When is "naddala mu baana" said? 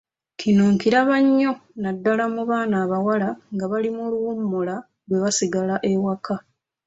1.81-2.75